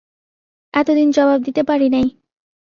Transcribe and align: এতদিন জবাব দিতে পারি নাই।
এতদিন 0.73 1.07
জবাব 1.11 1.39
দিতে 1.43 1.61
পারি 1.63 1.87
নাই। 1.89 2.07